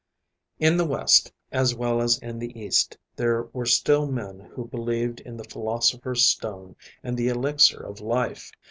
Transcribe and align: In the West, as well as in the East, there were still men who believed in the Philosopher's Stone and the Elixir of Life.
In 0.59 0.77
the 0.77 0.85
West, 0.87 1.31
as 1.51 1.75
well 1.75 2.01
as 2.01 2.17
in 2.17 2.39
the 2.39 2.59
East, 2.59 2.97
there 3.15 3.43
were 3.53 3.67
still 3.67 4.07
men 4.07 4.39
who 4.39 4.67
believed 4.67 5.19
in 5.19 5.37
the 5.37 5.43
Philosopher's 5.43 6.25
Stone 6.27 6.75
and 7.03 7.15
the 7.15 7.27
Elixir 7.27 7.79
of 7.83 7.99
Life. 8.01 8.51